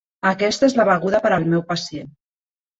Aquesta 0.29 0.69
és 0.69 0.77
la 0.79 0.85
beguda 0.89 1.21
per 1.27 1.33
al 1.37 1.47
meu 1.53 1.65
pacient. 1.71 2.13